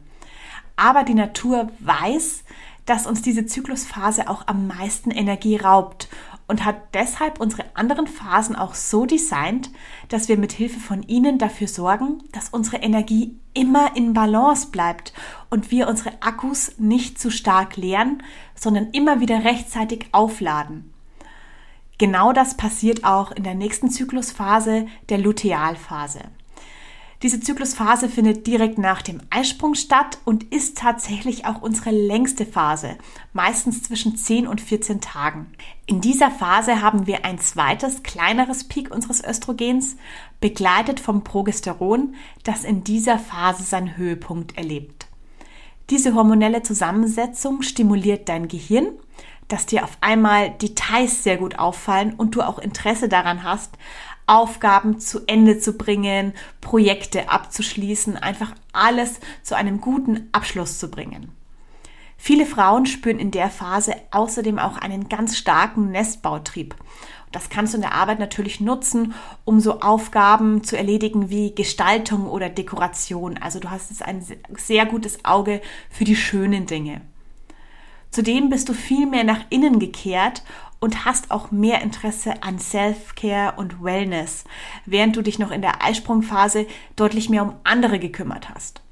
Aber 0.77 1.05
die 1.05 1.13
Natur 1.13 1.69
weiß, 1.81 2.45
dass 2.87 3.07
uns 3.07 3.21
diese 3.21 3.45
Zyklusphase 3.45 4.31
auch 4.31 4.47
am 4.47 4.67
meisten 4.67 5.11
Energie 5.11 5.57
raubt 5.57 6.09
und 6.49 6.65
hat 6.65 6.95
deshalb 6.95 7.41
unsere 7.41 7.65
anderen 7.75 8.07
Phasen 8.07 8.57
auch 8.57 8.75
so 8.75 9.07
designt, 9.07 9.71
dass 10.09 10.29
wir 10.29 10.39
mit 10.39 10.53
Hilfe 10.53 10.81
von 10.81 11.03
ihnen 11.03 11.39
dafür 11.39 11.69
sorgen, 11.69 12.23
dass 12.33 12.49
unsere 12.49 12.79
Energie 12.79 13.39
immer 13.55 13.95
in 13.95 14.15
Balance 14.15 14.69
bleibt 14.71 15.13
und 15.51 15.71
wir 15.71 15.89
unsere 15.89 16.23
Akkus 16.23 16.73
nicht 16.79 17.21
zu 17.21 17.31
stark 17.31 17.77
leeren, 17.77 18.23
sondern 18.55 18.91
immer 18.91 19.21
wieder 19.21 19.45
rechtzeitig 19.45 20.07
aufladen. 20.13 20.93
Genau 21.99 22.33
das 22.33 22.57
passiert 22.57 23.05
auch 23.05 23.33
in 23.33 23.43
der 23.43 23.55
nächsten 23.55 23.91
Zyklusphase, 23.91 24.87
der 25.11 25.19
Lutealphase. 25.19 26.21
Diese 27.23 27.41
Zyklusphase 27.41 28.09
findet 28.09 28.47
direkt 28.47 28.79
nach 28.79 29.03
dem 29.03 29.21
Eisprung 29.31 29.75
statt 29.75 30.19
und 30.25 30.45
ist 30.55 30.79
tatsächlich 30.79 31.47
auch 31.47 31.61
unsere 31.63 31.91
längste 31.91 32.47
Phase, 32.47 32.97
meistens 33.33 33.83
zwischen 33.83 34.17
10 34.17 34.47
und 34.47 34.61
14 34.61 35.01
Tagen. 35.01 35.47
In 35.87 36.01
dieser 36.01 36.31
Phase 36.31 36.81
haben 36.81 37.09
wir 37.09 37.25
ein 37.25 37.41
zweites, 37.41 38.05
kleineres 38.05 38.65
Peak 38.65 38.95
unseres 38.95 39.25
Östrogens, 39.25 39.97
begleitet 40.41 41.01
vom 41.01 41.25
Progesteron, 41.25 42.15
das 42.45 42.63
in 42.63 42.85
dieser 42.85 43.19
Phase 43.19 43.65
seinen 43.65 43.97
Höhepunkt 43.97 44.57
erlebt. 44.57 45.09
Diese 45.91 46.15
hormonelle 46.15 46.63
Zusammensetzung 46.63 47.63
stimuliert 47.63 48.29
dein 48.29 48.47
Gehirn, 48.47 48.91
dass 49.49 49.67
dir 49.67 49.83
auf 49.83 49.97
einmal 50.03 50.51
Details 50.51 51.25
sehr 51.25 51.39
gut 51.39 51.59
auffallen 51.59 52.15
und 52.15 52.37
du 52.37 52.43
auch 52.43 52.59
Interesse 52.59 53.09
daran 53.09 53.43
hast, 53.43 53.77
Aufgaben 54.29 55.01
zu 55.01 55.21
Ende 55.27 55.59
zu 55.59 55.73
bringen, 55.73 56.33
Projekte 56.61 57.31
abzuschließen, 57.31 58.17
einfach 58.17 58.53
alles 58.73 59.21
zu 59.43 59.57
einem 59.57 59.81
guten 59.81 60.29
Abschluss 60.33 60.79
zu 60.79 60.91
bringen. 60.91 61.33
Viele 62.17 62.47
Frauen 62.47 62.87
spüren 62.87 63.21
in 63.21 63.31
der 63.31 63.49
Phase 63.49 63.95
außerdem 64.11 64.59
auch 64.59 64.77
einen 64.77 65.09
ganz 65.09 65.37
starken 65.37 65.93
Nestbautrieb. 65.93 66.75
Das 67.31 67.49
kannst 67.49 67.75
du 67.75 67.79
in 67.79 67.83
der 67.83 67.95
Arbeit 67.95 68.19
natürlich 68.19 68.61
nutzen, 68.61 69.15
um 69.45 69.61
so 69.61 69.81
Aufgaben 69.81 70.65
zu 70.65 70.77
erledigen 70.77 71.31
wie 71.31 71.55
Gestaltung 71.55 72.27
oder 72.27 72.49
Dekoration. 72.49 73.39
Also 73.39 73.61
du 73.61 73.71
hast 73.71 73.91
jetzt 73.91 74.03
ein 74.03 74.25
sehr 74.57 74.87
gutes 74.87 75.25
Auge 75.25 75.61
für 75.91 76.05
die 76.05 76.17
schönen 76.17 76.67
Dinge. 76.67 77.03
Zudem 78.11 78.49
bist 78.49 78.69
du 78.69 78.73
viel 78.73 79.07
mehr 79.07 79.25
nach 79.25 79.45
innen 79.51 79.79
gekehrt 79.79 80.43
und 80.81 81.05
hast 81.05 81.31
auch 81.31 81.51
mehr 81.51 81.83
Interesse 81.83 82.43
an 82.43 82.59
Self-Care 82.59 83.55
und 83.57 83.83
Wellness, 83.83 84.45
während 84.87 85.17
du 85.17 85.23
dich 85.23 85.39
noch 85.39 85.51
in 85.51 85.63
der 85.63 85.83
Eisprungphase 85.85 86.67
deutlich 86.97 87.29
mehr 87.29 87.43
um 87.43 87.55
andere 87.65 87.99
gekümmert 87.99 88.51
hast. 88.51 88.83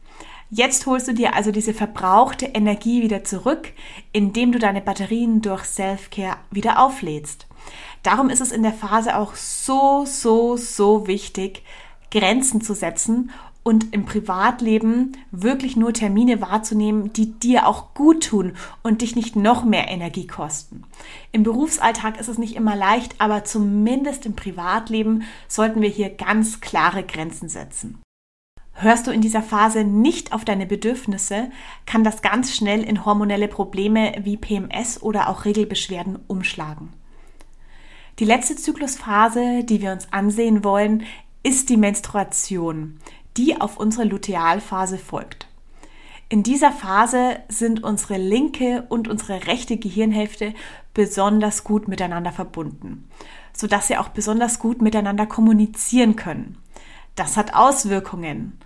Jetzt 0.48 0.86
holst 0.86 1.08
du 1.08 1.12
dir 1.12 1.34
also 1.34 1.50
diese 1.50 1.74
verbrauchte 1.74 2.46
Energie 2.46 3.02
wieder 3.02 3.24
zurück, 3.24 3.72
indem 4.12 4.52
du 4.52 4.58
deine 4.58 4.80
Batterien 4.80 5.42
durch 5.42 5.64
Self-Care 5.64 6.36
wieder 6.50 6.80
auflädst. 6.80 7.46
Darum 8.04 8.30
ist 8.30 8.40
es 8.40 8.52
in 8.52 8.62
der 8.62 8.72
Phase 8.72 9.16
auch 9.16 9.34
so, 9.34 10.04
so, 10.06 10.56
so 10.56 11.08
wichtig, 11.08 11.64
Grenzen 12.12 12.60
zu 12.60 12.74
setzen 12.74 13.32
und 13.66 13.92
im 13.92 14.04
Privatleben 14.04 15.10
wirklich 15.32 15.74
nur 15.74 15.92
Termine 15.92 16.40
wahrzunehmen, 16.40 17.12
die 17.12 17.32
dir 17.32 17.66
auch 17.66 17.94
gut 17.94 18.28
tun 18.28 18.52
und 18.84 19.02
dich 19.02 19.16
nicht 19.16 19.34
noch 19.34 19.64
mehr 19.64 19.88
Energie 19.88 20.28
kosten. 20.28 20.84
Im 21.32 21.42
Berufsalltag 21.42 22.20
ist 22.20 22.28
es 22.28 22.38
nicht 22.38 22.54
immer 22.54 22.76
leicht, 22.76 23.16
aber 23.18 23.42
zumindest 23.42 24.24
im 24.24 24.36
Privatleben 24.36 25.24
sollten 25.48 25.82
wir 25.82 25.88
hier 25.88 26.10
ganz 26.10 26.60
klare 26.60 27.02
Grenzen 27.02 27.48
setzen. 27.48 27.98
Hörst 28.74 29.08
du 29.08 29.10
in 29.10 29.20
dieser 29.20 29.42
Phase 29.42 29.82
nicht 29.82 30.32
auf 30.32 30.44
deine 30.44 30.66
Bedürfnisse, 30.66 31.50
kann 31.86 32.04
das 32.04 32.22
ganz 32.22 32.54
schnell 32.54 32.84
in 32.84 33.04
hormonelle 33.04 33.48
Probleme 33.48 34.12
wie 34.22 34.36
PMS 34.36 35.02
oder 35.02 35.28
auch 35.28 35.44
Regelbeschwerden 35.44 36.20
umschlagen. 36.28 36.92
Die 38.20 38.26
letzte 38.26 38.54
Zyklusphase, 38.54 39.64
die 39.64 39.82
wir 39.82 39.90
uns 39.90 40.12
ansehen 40.12 40.62
wollen, 40.62 41.02
ist 41.46 41.68
die 41.68 41.76
Menstruation, 41.76 42.98
die 43.36 43.60
auf 43.60 43.76
unsere 43.76 44.04
Lutealphase 44.04 44.98
folgt. 44.98 45.46
In 46.28 46.42
dieser 46.42 46.72
Phase 46.72 47.38
sind 47.48 47.84
unsere 47.84 48.16
linke 48.16 48.84
und 48.88 49.06
unsere 49.06 49.46
rechte 49.46 49.76
Gehirnhälfte 49.76 50.54
besonders 50.92 51.62
gut 51.62 51.86
miteinander 51.86 52.32
verbunden, 52.32 53.08
sodass 53.52 53.86
sie 53.86 53.96
auch 53.96 54.08
besonders 54.08 54.58
gut 54.58 54.82
miteinander 54.82 55.26
kommunizieren 55.26 56.16
können. 56.16 56.58
Das 57.14 57.36
hat 57.36 57.54
Auswirkungen. 57.54 58.58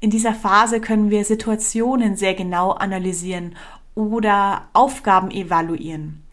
In 0.00 0.10
dieser 0.10 0.34
Phase 0.34 0.80
können 0.80 1.10
wir 1.10 1.24
Situationen 1.24 2.16
sehr 2.16 2.34
genau 2.34 2.72
analysieren 2.72 3.54
oder 3.94 4.68
Aufgaben 4.72 5.30
evaluieren. 5.30 6.24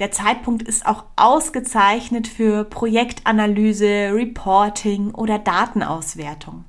Der 0.00 0.10
Zeitpunkt 0.10 0.62
ist 0.64 0.84
auch 0.84 1.04
ausgezeichnet 1.14 2.26
für 2.26 2.64
Projektanalyse, 2.64 4.10
Reporting 4.12 5.12
oder 5.12 5.38
Datenauswertung. 5.38 6.64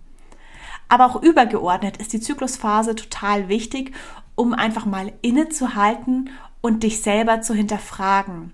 Aber 0.87 1.05
auch 1.05 1.21
übergeordnet 1.21 1.97
ist 1.97 2.13
die 2.13 2.19
Zyklusphase 2.19 2.95
total 2.95 3.49
wichtig, 3.49 3.93
um 4.35 4.53
einfach 4.53 4.85
mal 4.85 5.11
innezuhalten 5.21 6.29
und 6.61 6.83
dich 6.83 7.01
selber 7.01 7.41
zu 7.41 7.53
hinterfragen. 7.53 8.51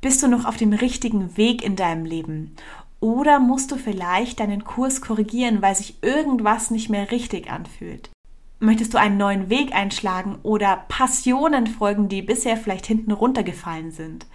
Bist 0.00 0.22
du 0.22 0.28
noch 0.28 0.44
auf 0.44 0.56
dem 0.56 0.72
richtigen 0.72 1.36
Weg 1.36 1.64
in 1.64 1.76
deinem 1.76 2.04
Leben? 2.04 2.54
Oder 3.00 3.40
musst 3.40 3.70
du 3.72 3.76
vielleicht 3.76 4.40
deinen 4.40 4.64
Kurs 4.64 5.00
korrigieren, 5.00 5.62
weil 5.62 5.74
sich 5.74 6.02
irgendwas 6.02 6.70
nicht 6.70 6.88
mehr 6.88 7.10
richtig 7.10 7.50
anfühlt? 7.50 8.10
Möchtest 8.58 8.94
du 8.94 8.98
einen 8.98 9.18
neuen 9.18 9.50
Weg 9.50 9.74
einschlagen 9.74 10.38
oder 10.42 10.84
Passionen 10.88 11.66
folgen, 11.66 12.08
die 12.08 12.22
bisher 12.22 12.56
vielleicht 12.56 12.86
hinten 12.86 13.12
runtergefallen 13.12 13.90
sind? 13.90 14.26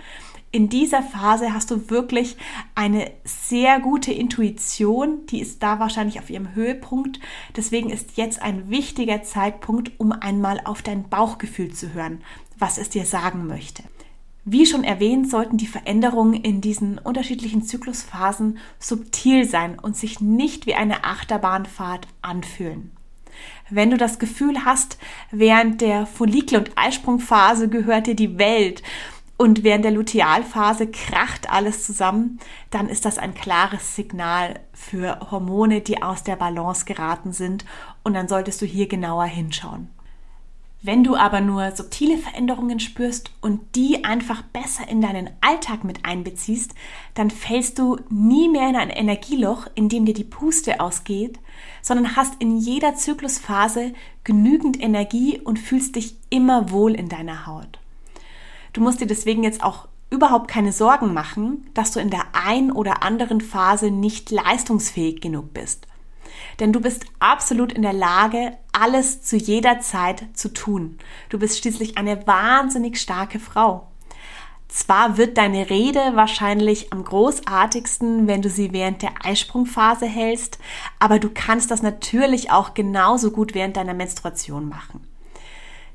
In 0.54 0.68
dieser 0.68 1.02
Phase 1.02 1.54
hast 1.54 1.72
du 1.72 1.90
wirklich 1.90 2.36
eine 2.76 3.10
sehr 3.24 3.80
gute 3.80 4.12
Intuition, 4.12 5.26
die 5.28 5.40
ist 5.40 5.64
da 5.64 5.80
wahrscheinlich 5.80 6.20
auf 6.20 6.30
ihrem 6.30 6.54
Höhepunkt. 6.54 7.22
Deswegen 7.56 7.90
ist 7.90 8.18
jetzt 8.18 8.42
ein 8.42 8.70
wichtiger 8.70 9.24
Zeitpunkt, 9.24 9.94
um 9.98 10.12
einmal 10.12 10.60
auf 10.66 10.82
dein 10.82 11.08
Bauchgefühl 11.08 11.72
zu 11.72 11.94
hören, 11.94 12.22
was 12.60 12.78
es 12.78 12.90
dir 12.90 13.06
sagen 13.06 13.48
möchte. 13.48 13.84
Wie 14.44 14.66
schon 14.66 14.84
erwähnt, 14.84 15.30
sollten 15.30 15.56
die 15.56 15.68
Veränderungen 15.68 16.34
in 16.34 16.60
diesen 16.60 16.98
unterschiedlichen 16.98 17.64
Zyklusphasen 17.64 18.58
subtil 18.78 19.48
sein 19.48 19.80
und 19.80 19.96
sich 19.96 20.20
nicht 20.20 20.66
wie 20.66 20.76
eine 20.76 21.06
Achterbahnfahrt 21.06 22.08
anfühlen. 22.22 22.92
Wenn 23.70 23.92
du 23.92 23.98
das 23.98 24.20
Gefühl 24.20 24.66
hast, 24.66 24.98
während 25.32 25.80
der 25.80 26.06
Follikel- 26.06 26.60
und 26.60 26.72
Eisprungphase 26.76 27.70
gehört 27.70 28.08
dir 28.08 28.16
die 28.16 28.38
Welt 28.38 28.84
und 29.42 29.64
während 29.64 29.84
der 29.84 29.92
Lutealphase 29.92 30.86
kracht 30.86 31.50
alles 31.52 31.84
zusammen, 31.84 32.38
dann 32.70 32.88
ist 32.88 33.06
das 33.06 33.18
ein 33.18 33.34
klares 33.34 33.96
Signal 33.96 34.60
für 34.72 35.32
Hormone, 35.32 35.82
die 35.82 36.04
aus 36.04 36.24
der 36.24 36.36
Balance 36.36 36.86
geraten 36.86 37.34
sind 37.34 37.66
und 38.04 38.14
dann 38.14 38.28
solltest 38.28 38.62
du 38.62 38.68
hier 38.68 38.88
genauer 38.88 39.26
hinschauen. 39.26 39.90
Wenn 40.84 41.04
du 41.04 41.16
aber 41.16 41.42
nur 41.42 41.72
subtile 41.72 42.20
Veränderungen 42.20 42.80
spürst 42.80 43.32
und 43.42 43.62
die 43.76 44.04
einfach 44.04 44.44
besser 44.44 44.88
in 44.88 45.02
deinen 45.02 45.32
Alltag 45.42 45.84
mit 45.84 46.06
einbeziehst, 46.06 46.76
dann 47.16 47.32
fällst 47.32 47.80
du 47.80 47.98
nie 48.12 48.48
mehr 48.48 48.70
in 48.70 48.76
ein 48.76 48.92
Energieloch, 48.92 49.66
in 49.74 49.90
dem 49.90 50.06
dir 50.06 50.14
die 50.14 50.24
Puste 50.24 50.80
ausgeht, 50.80 51.40
sondern 51.82 52.16
hast 52.16 52.36
in 52.38 52.58
jeder 52.58 52.94
Zyklusphase 52.94 53.94
genügend 54.24 54.80
Energie 54.80 55.40
und 55.40 55.58
fühlst 55.58 55.96
dich 55.96 56.16
immer 56.30 56.70
wohl 56.70 56.94
in 56.94 57.10
deiner 57.10 57.48
Haut. 57.48 57.81
Du 58.74 58.82
musst 58.82 59.02
dir 59.02 59.08
deswegen 59.08 59.44
jetzt 59.44 59.64
auch 59.64 59.88
überhaupt 60.10 60.50
keine 60.50 60.72
Sorgen 60.72 61.14
machen, 61.14 61.70
dass 61.74 61.92
du 61.92 62.00
in 62.00 62.10
der 62.10 62.26
ein 62.34 62.72
oder 62.72 63.04
anderen 63.04 63.42
Phase 63.42 63.92
nicht 63.92 64.30
leistungsfähig 64.32 65.22
genug 65.22 65.54
bist 65.54 65.88
denn 66.60 66.74
du 66.74 66.80
bist 66.80 67.06
absolut 67.20 67.72
in 67.72 67.82
der 67.82 67.94
Lage, 67.94 68.58
alles 68.72 69.24
zu 69.24 69.38
jeder 69.38 69.80
Zeit 69.80 70.26
zu 70.34 70.54
tun. 70.54 70.98
Du 71.30 71.40
bist 71.40 71.60
schließlich 71.60 71.98
eine 71.98 72.26
wahnsinnig 72.28 73.00
starke 73.00 73.40
Frau. 73.40 73.88
Zwar 74.68 75.18
wird 75.18 75.38
deine 75.38 75.70
Rede 75.70 76.00
wahrscheinlich 76.14 76.94
am 76.94 77.04
großartigsten, 77.04 78.28
wenn 78.28 78.42
du 78.42 78.50
sie 78.50 78.72
während 78.72 79.02
der 79.02 79.26
Eisprungphase 79.26 80.06
hältst, 80.06 80.60
aber 80.98 81.20
du 81.20 81.30
kannst 81.34 81.72
das 81.72 81.82
natürlich 81.82 82.52
auch 82.52 82.74
genauso 82.74 83.32
gut 83.32 83.54
während 83.54 83.76
deiner 83.76 83.94
Menstruation 83.94 84.70
machen. 84.70 85.11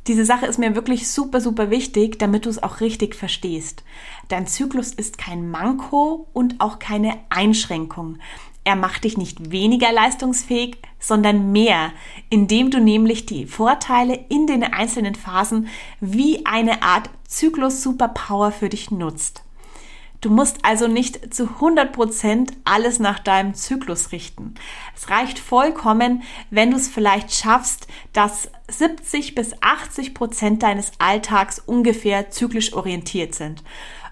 Diese 0.07 0.25
Sache 0.25 0.47
ist 0.47 0.59
mir 0.59 0.77
wirklich 0.77 1.09
super, 1.09 1.41
super 1.41 1.71
wichtig, 1.71 2.19
damit 2.19 2.47
du 2.47 2.51
es 2.51 2.63
auch 2.63 2.81
richtig 2.81 3.17
verstehst. 3.17 3.83
Dein 4.29 4.47
Zyklus 4.47 4.93
ist 4.93 5.19
kein 5.19 5.51
Manko 5.51 6.29
und 6.33 6.61
auch 6.61 6.79
keine 6.79 7.15
Einschränkung. 7.29 8.19
Er 8.63 8.77
macht 8.77 9.05
dich 9.05 9.17
nicht 9.17 9.51
weniger 9.51 9.93
leistungsfähig, 9.93 10.79
sondern 10.99 11.53
mehr, 11.53 11.93
indem 12.31 12.71
du 12.71 12.81
nämlich 12.81 13.27
die 13.27 13.47
Vorteile 13.47 14.19
in 14.29 14.47
den 14.47 14.65
einzelnen 14.65 15.15
Phasen 15.15 15.69
wie 16.01 16.45
eine 16.47 16.83
Art 16.83 17.11
Zyklus-Superpower 17.29 18.53
für 18.53 18.69
dich 18.69 18.91
nutzt. 18.91 19.46
Du 20.27 20.33
musst 20.33 20.65
also 20.65 20.89
nicht 20.89 21.33
zu 21.33 21.45
100% 21.45 22.49
alles 22.65 22.99
nach 22.99 23.21
deinem 23.21 23.55
Zyklus 23.55 24.11
richten. 24.11 24.57
Es 24.97 25.09
reicht 25.09 25.39
vollkommen, 25.39 26.25
wenn 26.51 26.73
du 26.73 26.77
es 26.77 26.89
vielleicht 26.89 27.33
schaffst, 27.33 27.87
dass 28.13 28.51
70 28.67 29.37
bis 29.37 29.55
80% 29.59 30.59
deines 30.59 30.91
Alltags 30.99 31.61
ungefähr 31.61 32.29
zyklisch 32.31 32.73
orientiert 32.73 33.37
sind. 33.37 33.63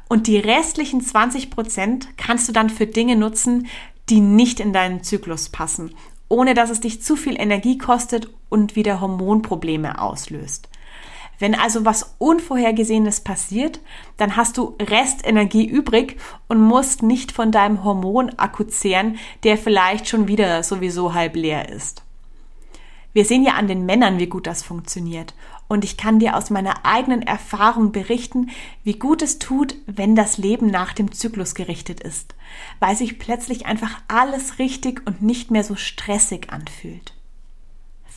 Und 0.09 0.29
die 0.29 0.39
restlichen 0.39 1.01
20% 1.03 2.07
kannst 2.17 2.49
du 2.49 2.53
dann 2.53 2.71
für 2.71 2.87
Dinge 2.87 3.17
nutzen, 3.17 3.67
die 4.09 4.21
nicht 4.21 4.61
in 4.61 4.73
deinen 4.73 5.03
Zyklus 5.03 5.49
passen, 5.49 5.97
ohne 6.29 6.55
dass 6.55 6.71
es 6.71 6.79
dich 6.79 7.03
zu 7.03 7.17
viel 7.17 7.35
Energie 7.41 7.77
kostet 7.77 8.29
und 8.49 8.77
wieder 8.77 9.01
Hormonprobleme 9.01 10.01
auslöst. 10.01 10.69
Wenn 11.39 11.55
also 11.55 11.85
was 11.85 12.15
Unvorhergesehenes 12.19 13.21
passiert, 13.21 13.81
dann 14.17 14.37
hast 14.37 14.57
du 14.57 14.77
Restenergie 14.81 15.67
übrig 15.67 16.17
und 16.49 16.61
musst 16.61 17.03
nicht 17.03 17.33
von 17.33 17.51
deinem 17.51 17.85
Hormonakku 17.85 18.65
zehren, 18.65 19.19
der 19.43 19.59
vielleicht 19.59 20.09
schon 20.09 20.29
wieder 20.29 20.63
sowieso 20.63 21.15
halb 21.15 21.37
leer 21.37 21.69
ist. 21.69 22.03
Wir 23.13 23.25
sehen 23.25 23.45
ja 23.45 23.53
an 23.53 23.69
den 23.69 23.87
Männern, 23.87 24.19
wie 24.19 24.27
gut 24.27 24.47
das 24.47 24.65
funktioniert. 24.65 25.35
Und 25.69 25.85
ich 25.85 25.97
kann 25.97 26.19
dir 26.19 26.37
aus 26.37 26.51
meiner 26.51 26.85
eigenen 26.85 27.23
Erfahrung 27.23 27.93
berichten, 27.93 28.51
wie 28.83 28.99
gut 28.99 29.23
es 29.23 29.39
tut, 29.39 29.77
wenn 29.87 30.17
das 30.17 30.37
Leben 30.37 30.67
nach 30.67 30.93
dem 30.93 31.13
Zyklus 31.13 31.55
gerichtet 31.55 32.01
ist, 32.01 32.35
weil 32.81 32.97
sich 32.97 33.19
plötzlich 33.19 33.67
einfach 33.67 34.01
alles 34.09 34.59
richtig 34.59 35.07
und 35.07 35.23
nicht 35.23 35.51
mehr 35.53 35.65
so 35.65 35.77
stressig 35.77 36.53
anfühlt. 36.53 37.15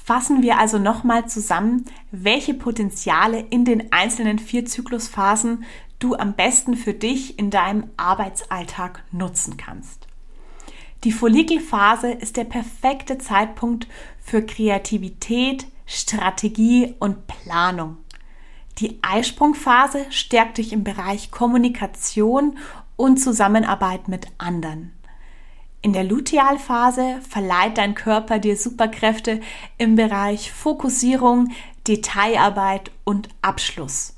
Fassen 0.08 0.42
wir 0.42 0.58
also 0.58 0.80
nochmal 0.80 1.28
zusammen, 1.28 1.84
welche 2.12 2.54
Potenziale 2.54 3.42
in 3.42 3.66
den 3.66 3.92
einzelnen 3.92 4.40
vier 4.40 4.66
Zyklusphasen 4.66 5.66
du 6.00 6.16
am 6.16 6.34
besten 6.34 6.78
für 6.78 6.94
dich 6.94 7.38
in 7.38 7.50
deinem 7.50 7.90
Arbeitsalltag 7.98 9.04
nutzen 9.12 9.58
kannst. 9.58 10.08
Die 11.04 11.12
Follikelphase 11.12 12.10
ist 12.10 12.38
der 12.38 12.46
perfekte 12.46 13.18
Zeitpunkt 13.18 13.90
für 14.24 14.42
Kreativität, 14.42 15.68
Strategie 15.86 16.96
und 17.00 17.28
Planung. 17.28 17.98
Die 18.78 19.00
Eisprungphase 19.02 20.06
stärkt 20.10 20.60
dich 20.60 20.72
im 20.72 20.86
Bereich 20.86 21.32
Kommunikation 21.32 22.58
und 22.96 23.18
Zusammenarbeit 23.18 24.08
mit 24.08 24.28
anderen. 24.38 24.94
In 25.82 25.94
der 25.94 26.04
Lutealphase 26.04 27.22
verleiht 27.28 27.78
dein 27.78 27.94
Körper 27.94 28.40
dir 28.40 28.58
Superkräfte 28.58 29.40
im 29.78 29.96
Bereich 29.96 30.52
Fokussierung, 30.52 31.50
Detailarbeit 31.88 32.92
und 33.04 33.30
Abschluss. 33.42 34.16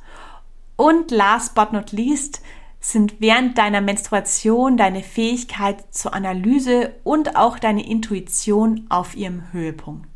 Und 0.75 1.11
last 1.11 1.55
but 1.55 1.73
not 1.73 1.91
least 1.91 2.41
sind 2.79 3.19
während 3.19 3.57
deiner 3.57 3.81
Menstruation 3.81 4.77
deine 4.77 5.03
Fähigkeit 5.03 5.93
zur 5.93 6.13
Analyse 6.13 6.93
und 7.03 7.35
auch 7.35 7.59
deine 7.59 7.85
Intuition 7.85 8.85
auf 8.89 9.15
ihrem 9.15 9.51
Höhepunkt. 9.51 10.07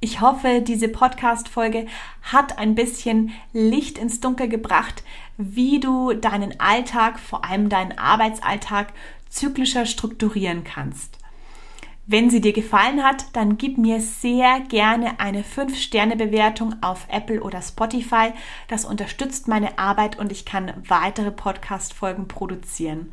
Ich 0.00 0.20
hoffe, 0.20 0.62
diese 0.62 0.88
Podcast-Folge 0.88 1.86
hat 2.22 2.58
ein 2.58 2.74
bisschen 2.74 3.32
Licht 3.52 3.98
ins 3.98 4.20
Dunkel 4.20 4.48
gebracht, 4.48 5.02
wie 5.36 5.80
du 5.80 6.12
deinen 6.12 6.60
Alltag, 6.60 7.18
vor 7.18 7.44
allem 7.44 7.68
deinen 7.68 7.98
Arbeitsalltag, 7.98 8.92
zyklischer 9.28 9.86
strukturieren 9.86 10.64
kannst. 10.64 11.18
Wenn 12.08 12.30
sie 12.30 12.40
dir 12.40 12.52
gefallen 12.52 13.02
hat, 13.02 13.24
dann 13.32 13.58
gib 13.58 13.78
mir 13.78 14.00
sehr 14.00 14.60
gerne 14.60 15.18
eine 15.18 15.42
5-Sterne-Bewertung 15.42 16.76
auf 16.80 17.08
Apple 17.10 17.42
oder 17.42 17.60
Spotify. 17.60 18.32
Das 18.68 18.84
unterstützt 18.84 19.48
meine 19.48 19.76
Arbeit 19.80 20.16
und 20.16 20.30
ich 20.30 20.44
kann 20.44 20.72
weitere 20.86 21.32
Podcast-Folgen 21.32 22.28
produzieren. 22.28 23.12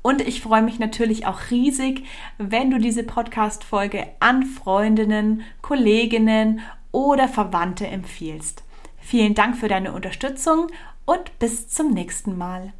Und 0.00 0.22
ich 0.22 0.40
freue 0.40 0.62
mich 0.62 0.78
natürlich 0.78 1.26
auch 1.26 1.50
riesig, 1.50 2.06
wenn 2.38 2.70
du 2.70 2.78
diese 2.78 3.02
Podcast-Folge 3.02 4.06
an 4.20 4.44
Freundinnen, 4.44 5.42
Kolleginnen 5.60 6.60
oder 6.92 7.28
Verwandte 7.28 7.86
empfiehlst. 7.88 8.64
Vielen 8.98 9.34
Dank 9.34 9.58
für 9.58 9.68
deine 9.68 9.92
Unterstützung 9.92 10.68
und 11.04 11.38
bis 11.38 11.68
zum 11.68 11.92
nächsten 11.92 12.38
Mal. 12.38 12.72